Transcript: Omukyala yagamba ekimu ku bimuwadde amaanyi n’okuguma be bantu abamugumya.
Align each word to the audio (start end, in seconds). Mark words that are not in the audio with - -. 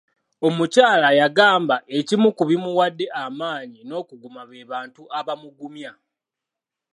Omukyala 0.47 1.07
yagamba 1.19 1.75
ekimu 1.97 2.29
ku 2.37 2.43
bimuwadde 2.49 3.05
amaanyi 3.23 3.79
n’okuguma 3.87 4.41
be 4.49 4.59
bantu 4.73 5.01
abamugumya. 5.19 5.91